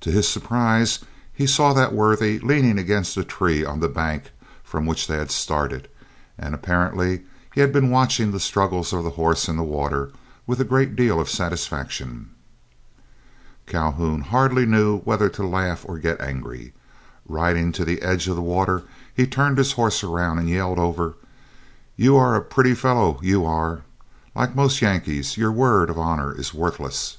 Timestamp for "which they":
4.86-5.16